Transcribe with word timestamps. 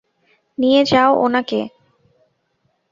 নিয়ে 0.57 0.81
যাও 0.85 1.11
ওনাকে। 1.17 1.61